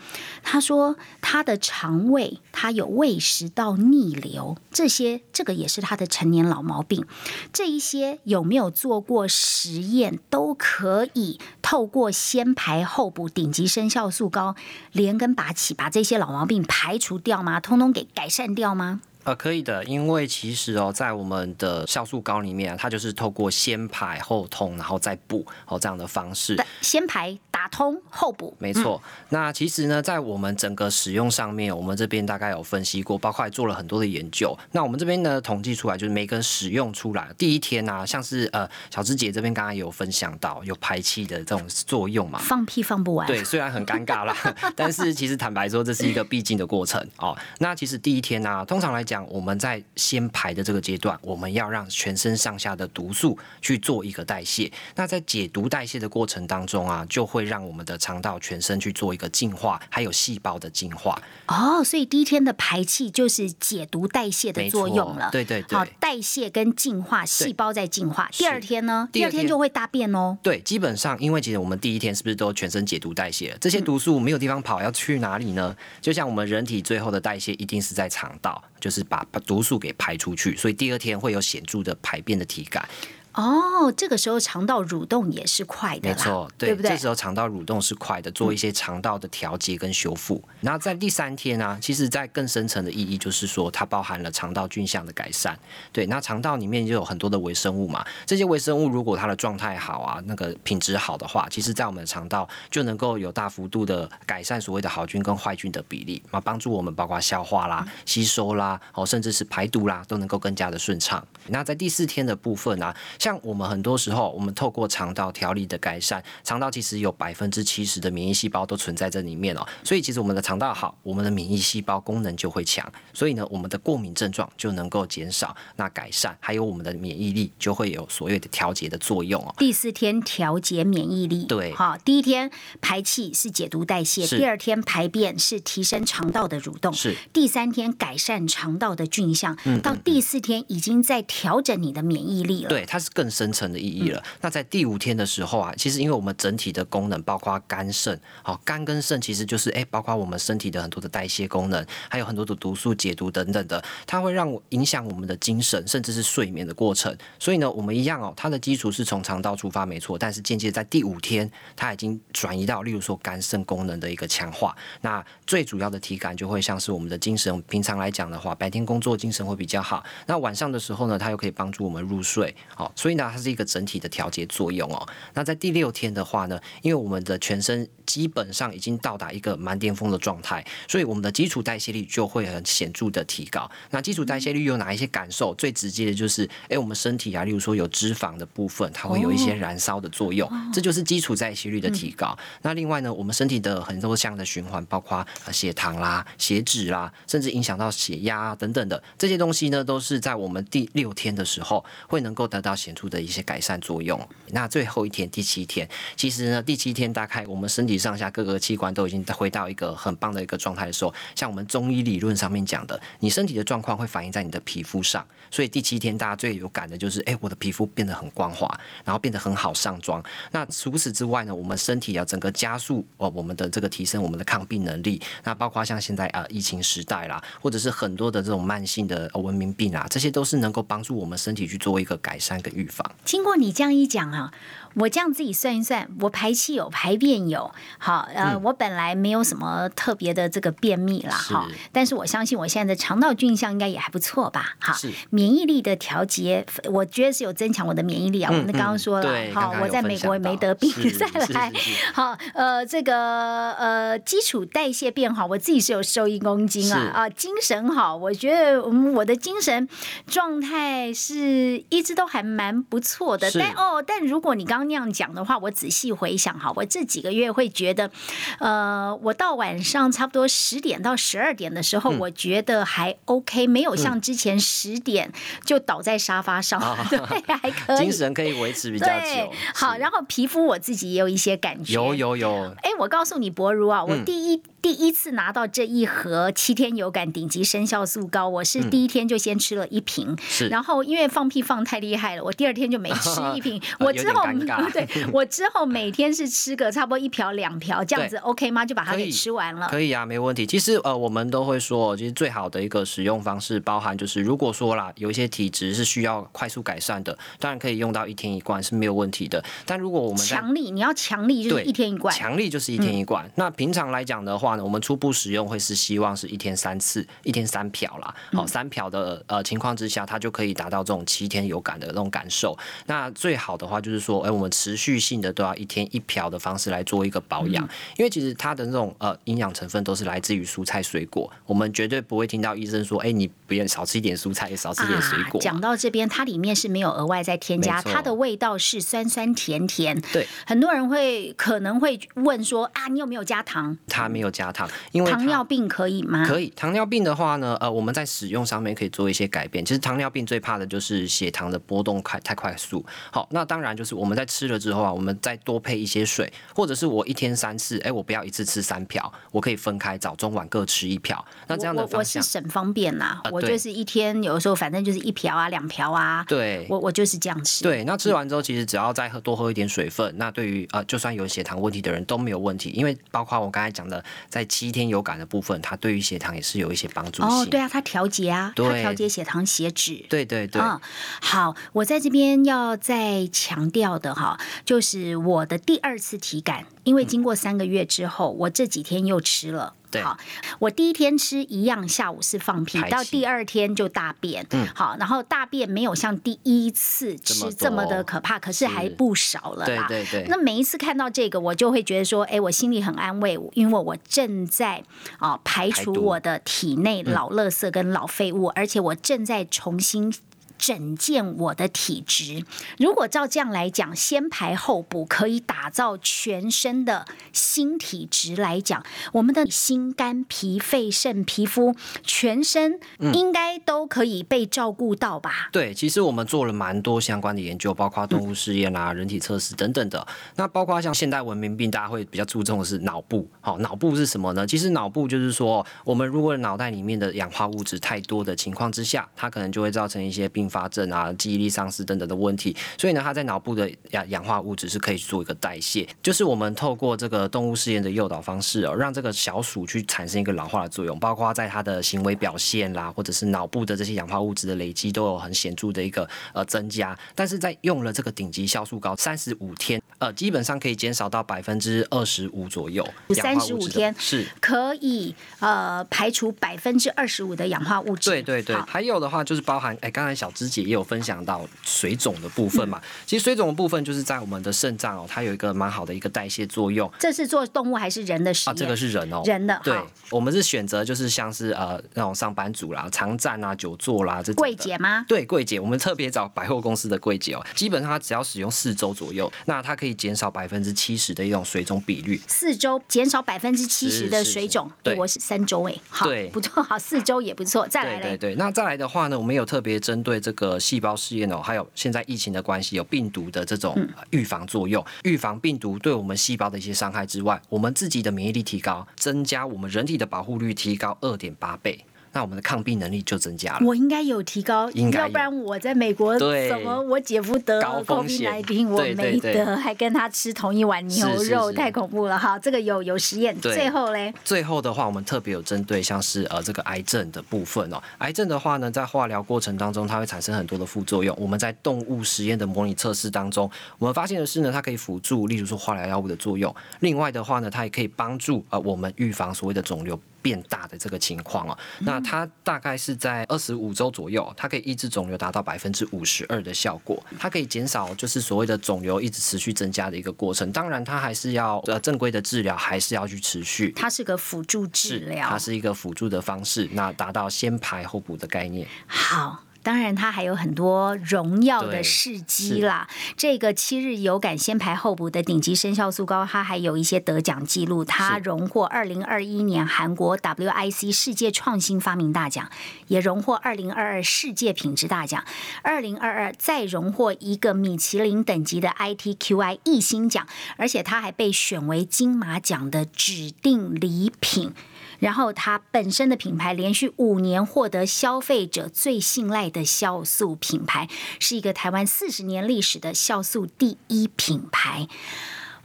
[0.44, 7.04] 他说他的肠胃他有胃食道逆流，这些这个也是他的成年老毛病。
[7.52, 14.54] 这一些有没有做过实验，都可以透过先排后补顶级生酵素膏
[14.92, 17.59] 连根拔起，把这些老毛病排除掉吗？
[17.59, 19.00] 通通给改善掉吗？
[19.29, 26.57] 呃，可以的，因为其实哦，在我们的酵素膏里面，啊它就是透过先排后通，然后再补哦这样的方式。
[26.81, 29.03] 先排打通后补，没错。
[29.29, 34.57] 那其实呢，在我们整个使用上面，我们这边大概有分析过，包括做了很多的研究。
[34.73, 43.27] 那我们这边呢，统计出来就是每个人使用出来第一天呢，像是呃小芝姐这边刚刚有分享到有排气的这种作用嘛，放屁放不完。
[43.27, 44.35] 对，虽然很尴尬啦，
[44.75, 47.37] 但是其实坦白说，这是一个必经的过程哦。
[47.59, 49.17] 那其实第一天呢，通常来讲。
[49.28, 54.70] 我们在先排的这个阶段，我们要让全身上下的毒素去做一个代谢。
[54.94, 61.20] 那在解毒代谢的过程当中啊，就会让我们的肠道全身去做一个净化，还有细胞的净化。
[61.46, 65.31] 哦，所以第一天的排气就是解毒代谢的作用了。
[65.33, 68.28] 对对对，好，代谢跟净化，细胞在净化。
[68.33, 69.09] 第二天呢？
[69.12, 70.37] 第二天就会大便哦。
[70.42, 73.59] 对，基本上因为其实我们第一天是不是都全身解毒代谢了？
[73.59, 75.74] 这些毒素没有地方跑，要去哪里呢？
[76.00, 78.62] 就像我们人体最后的代谢一定是在肠道。
[78.81, 82.89] 就是把把毒素给排出去，所以第二天会有显著的排便的体感。
[83.33, 86.91] 哦，这个时候肠道蠕动也是快的，没错，对不对？
[86.91, 90.43] 这时候肠道蠕动是快的，做一些肠道的调节跟修复。
[90.61, 95.57] 然后在第三天呢，其实在更深层的意义就是说，它包含了肠道菌相的改善。
[95.93, 111.25] 对，那肠道里面就有很多的微生物嘛，这些微生物如果它的状态好啊，那个品质好的话，其实在我们的肠道就能够有大幅度的改善所谓的好菌跟坏菌的比例，啊，帮助我们包括消化啦、吸收啦，哦，甚至是排毒啦，都能够更加的顺畅。
[111.47, 112.93] 那在第四天的部分呢？
[113.19, 119.67] 像我们很多时候，我们透过肠道调理的改善，肠道其实有百分之七十的免疫细胞都存在这里面哦。
[119.83, 129.55] 所以其实我们的肠道好，我们的免疫细胞功能就会强，所以呢，我们的过敏症状就能够减少，那改善，还有我们的免疫力就会有所谓的调节的作用哦。
[129.59, 142.69] 第四天调节免疫力，对，好，第一天排气是解毒代谢，第二天排便是提升肠道的蠕动，是第三天改善肠道的菌相，到第四天已经在调整你的免疫力了。
[142.69, 143.49] 对，它是更深。
[143.59, 144.23] 层的意义了。
[144.40, 157.16] 那在第五天的时候啊，其实因为我们整体的功能，包括肝肾，好肝跟肾其实就是哎，包括我们身体的很多的代谢功能，还有很多的毒素解毒等等的，它会让影响我们的精神，甚至是睡眠的过程。
[157.38, 160.18] 所以呢，我们一样哦，它的基础是从肠道出发，没错。
[160.18, 164.77] 但是间接在第五天，它已经转移到，例如说肝肾功能的一个强化。
[165.01, 170.04] 那最主要的体感就会像是我们的精神，平常来讲的话，白天工作精神会比较好。
[170.27, 175.09] 那晚上的时候呢，它又可以帮助我们入睡，好所以呢，它是一个整体的调节作用哦。
[175.35, 183.71] 那在第六天的话呢，因为我们的全身基本上已经到达一个蛮巅峰的状态，所以我们的基础代谢率就会很显著的提高。
[183.90, 185.55] 那基础代谢率有哪一些感受？
[185.55, 192.37] 最直接的就是，哎，我们身体啊，例如说有脂肪的部分，它会有一些燃烧的作用，这就是基础代谢率的提高。
[192.63, 204.19] 那另外呢，我们身体的很多项的循环，包括血糖啦、血脂啦，甚至影响到血压等等的这些东西呢，都是在我们第六天的时候会能够得到显著的一些改善作用。
[204.53, 205.87] 那最后一天，第七天，
[206.17, 218.67] 其实呢，第七天大概我们身体上下各个器官都已经回到一个很棒的一个状态的时候，像我们中医理论上面讲的，你身体的状况会反映在你的皮肤上，所以第七天大家最有感的就是，哎，我的皮肤变得很光滑，
[219.05, 220.23] 然后变得很好上妆。
[220.51, 225.21] 那除此之外呢，我们身体要整个加速哦，我们的这个提升我们的抗病能力。
[225.45, 233.10] 那包括像现在啊疫情时代啦，或者是很多的这种慢性的文明病啊，这些都是能够帮助我们身体去做一个改善跟预防。
[233.24, 234.52] 经过你这样一讲啊。
[234.94, 244.98] 我这样自己算一算，我排气有，排便有，好，呃，我本来没有什么特别的这个便秘啦，哈，但是我相信我现在的肠道菌相应该也还不错吧，哈，
[245.31, 248.50] 免疫力的调节，我觉得是有增强我的免疫力啊。
[248.50, 251.70] 我们刚刚说了，好，我在美国也没得病，再来，
[252.12, 259.88] 好，呃，这个呃基础代谢变好，我自己是有瘦一公斤啊，啊，精神好，我觉得我的精神
[260.26, 264.88] 状态是一直都还蛮不错的，但哦，但如果你刚刚。
[264.88, 268.10] 那样讲的话，我仔细回想哈，我这几个月会觉得，
[268.58, 275.31] 呃，我到晚上差不多十点到十二点的时候，我觉得还 OK，没有像之前十点
[275.62, 277.19] 就倒在沙发上， 对，
[277.54, 279.52] 还可以，精神可以维持比较久。
[279.75, 282.75] 好，然后皮肤我自己也有一些感觉，有有有。
[282.83, 284.62] 哎，我告诉你，博如啊，我第一。
[284.81, 290.37] 第一次拿到这一盒七天有感顶级生酵素膏，我是第一天就先吃了一瓶，
[290.71, 293.81] 然后因为放屁放太厉害了，我第二天就没吃 一瓶。
[294.00, 294.42] 我之后
[294.92, 298.85] 对，我之后每天是吃个差不多一瓢两瓢这样子，OK 吗？
[298.85, 299.87] 就把它给吃完了。
[299.88, 300.67] 可以啊，没问题。
[300.67, 309.65] 其实呃，我们都会说，其实最好的一个使用方式，包含就是如果说啦，有一些体质是需要快速改善的，当然可以用到一天一罐是没有问题的。
[309.87, 313.48] 但如果我们强力，你要强力就是一天一罐，强力就是一天一罐。
[313.54, 314.88] 那平常来讲的话呢。
[314.88, 318.35] 我们初步使用会是希望是一天三次，一天三瓢啦。
[318.54, 322.77] 好，三瓢的呃情况之下，它就可以达到这种七天有感的那种感受。
[323.07, 335.61] 那最好的话就是说，哎，我们持续性的都要一天一瓢的方式来做一个保养，因为其实它的那种呃营养成分都是来自于蔬菜水果，我们绝对不会听到医生说，哎，你不要少吃一点蔬菜，少吃点水果。
[335.61, 340.21] 讲到这边，它里面是没有额外再添加，它的味道是酸酸甜甜。
[340.33, 343.96] 对，很多人会可能会问说，啊，你有没有加糖？
[344.09, 346.44] 它没有加糖，因为糖尿病可以吗？
[346.46, 346.73] 可以。
[346.77, 349.85] 糖尿病的话呢，呃，我们在使用上面可以做一些改变。
[349.85, 353.05] 其实糖尿病最怕的就是血糖的波动快太快速。
[353.31, 361.45] 好，那当然就是我们在吃了之后啊，我们再多配一些水，或者是我一天三次，哎，我不要一次吃三瓢，我可以分开早中晚各吃一瓢。
[361.67, 366.45] 那这样的我是省方便呐，我就是一天有的时候反正就是一瓢啊两瓢啊。
[366.49, 367.83] 对，我我就是这样吃。
[367.85, 380.25] 对，那吃完之后其实只要再喝多喝一点水分，那对于呃就算有血糖问题的人都没有问题，因为包括我刚才讲的在七天有感的部分，它对于血糖也是有一些帮助哦，对啊，它调节啊，它调节血糖、血脂。
[380.29, 380.81] 对对对。
[380.81, 381.01] 嗯，
[381.41, 389.94] 好，我在这边要再强调的哈，就是我的第二次体感，因为经过三个月之后，我这几天又吃了。
[390.23, 390.38] 好，
[390.79, 394.66] 我第一天吃一样，下午是放屁，到第二天就大便。
[394.71, 400.06] 嗯，好，然后大便没有像第一次吃这么的可怕，可是还不少了啦。
[400.08, 400.46] 对对对。
[400.48, 405.04] 那每一次看到这个，我就会觉得说，哎，我心里很安慰，因为我正在
[405.38, 410.33] 啊排除我的体内老垃圾跟老废物，而且我正在重新。
[410.79, 412.64] 整健我的体质，
[412.98, 422.98] 如果照这样来讲，先排后补，可以打造全身的新体质来讲，我们的心肝脾肺肾皮肤全身
[423.33, 425.68] 应该都可以被照顾到吧？
[425.72, 430.26] 对，其实我们做了蛮多相关的研究，包括动物试验啊、人体测试等等的。
[430.56, 433.48] 那包括像现代文明病，大家会比较注重的是脑部。
[433.60, 434.66] 好，脑部是什么呢？
[434.66, 457.19] 其实脑部就是说，我们如果脑袋里面的氧化物质太多的情况之下，它可能就会造成一些并发症啊、记忆力丧失等等的问题，所以呢，它在脑部的氧氧化物质是可以做一个代谢，就是我们透过这个动物试验的诱导方式哦，让这个小鼠去产生一个老化的作用，包括在它的行为表现啦，或者是脑部的这些氧化物质的累积都有很显著的一个呃增加。
[457.35, 463.06] 但是在用了这个顶级酵素膏三十五天，呃，基本上可以减少到百分之二十五左右。
[463.35, 468.31] 三十五天是可以呃排除百分之二十五的氧化物质。
[468.31, 473.00] 对对对，还有的话就是包含哎，刚才小芝姐也有分享到水肿的部分嘛。
[473.25, 477.09] 其实水肿的部分就是在我们的肾脏哦，它有一个蛮好的一个代谢作用。
[477.21, 479.96] 这是做动物还是人的实啊，这个是人哦，人的对，
[480.31, 485.25] 我们是选择就是像是呃那种上班族啦、常站啊、久坐啦这种柜姐吗？
[485.29, 492.40] 对柜姐，我们特别找百货公司的柜姐哦，基本上它只要使用四周左右，那它可以减少百分之七十的一种水肿比率。
[492.48, 503.94] 四周减少百分之七十的水肿，对我是三周哎，好，对不错，好，四周也不错，再来对对，那再来的话呢，我们有特别针对这个细胞试验哦，还有现在疫情的关系，有病毒的这种
[504.31, 513.87] 预防作用，预防病毒对我们细胞的一些伤害之外，我们自己的免疫力提高，增加我们人体的保护率提高二点八倍，那我们的抗病能力就增加了。
[513.87, 522.58] 我应该有提高，应该要不然我在美国对怎么我姐夫得高风 COVID 险19，我对对没对得，还跟他吃同一碗牛肉，太恐怖了哈！
[522.58, 528.00] 这个有有实验，最后嘞，最后的话，我们特别有针对像是呃这个癌症的部分哦。
[528.18, 531.37] 癌症的话呢，在化疗过程当中，它会产生很多的副作用。
[531.40, 536.74] 我们在动物实验的模拟测试当中，我们发现的是呢，它可以辅助，例如说化疗药物的作用。
[537.00, 540.18] 另外的话呢，它也可以帮助呃我们预防所谓的肿瘤。
[540.41, 550.71] 变大的这个情况哦，那它大概是在二十五周左右，它可以抑制肿瘤达到百分之五十二的效果，它可以减少就是所谓的肿瘤一直持续增加的一个过程。
[550.73, 553.93] 当然，它还是要呃正规的治疗，还是要去持续。
[553.97, 558.87] 它是个辅助治，疗它，是一个辅助的方式，那达到先排后补的概念。
[559.07, 559.65] 好。
[559.89, 563.09] 当然，它还有很多荣耀的事迹啦。
[563.39, 568.05] 这个七日有感先排后补的顶级生效素膏，它还有一些得奖记录。
[568.05, 572.71] 它荣获二零二一年韩国 WIC 世界创新发明大奖，
[573.07, 575.43] 也荣获二零二二世界品质大奖，
[575.81, 584.75] 二零二二再荣获一个米其林等级的 ITQI 一星奖，而且它还被选为金马奖的指定礼品。
[585.19, 591.08] 然后它本身的品牌连续五年获得消费者最信赖的酵素品牌，
[591.38, 595.08] 是一个台湾四十年历史的酵素第一品牌。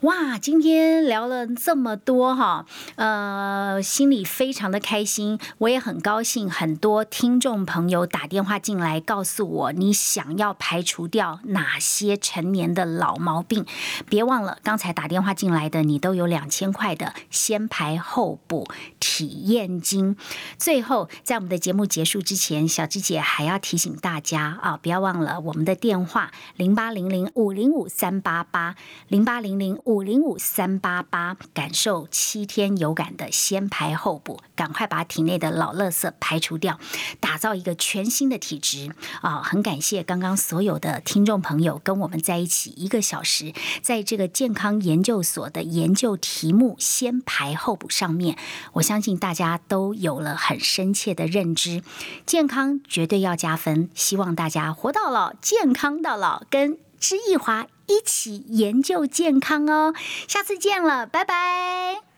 [0.04, 13.66] 哇，今天聊了这么多哈，呃，心里非常的开心，我也很高兴，很多听众朋友打电话进来告诉我，你想要排除掉哪些成年的老毛病，
[14.10, 18.68] 别忘了刚才打电话进来的你都有两千块的先排后补
[19.00, 20.18] 体验金。
[20.58, 28.76] 最后，在我们的节目结束之前，小芝姐还要提醒大家啊，不要忘了我们的电话零八零零五零五三八八
[29.08, 36.80] 零八零零五五零五三八八，感受七天有感的先排后补，赶快把体内的老垃圾排除掉，
[37.20, 38.92] 打造一个全新的体质
[39.22, 39.44] 啊！
[39.44, 48.36] 很感谢刚刚所有的听众朋友跟我们在一起一个小时，在这个健康研究所的研究题目先排后补上面，
[48.74, 51.84] 我相信大家都有了很深切的认知，
[52.26, 59.94] 健康绝对要加分，希望大家活到老，健康到老，跟知易华一起研究健康哦。
[60.28, 62.13] 下次见了，拜拜。